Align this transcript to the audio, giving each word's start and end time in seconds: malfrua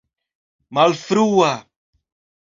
malfrua 0.75 1.51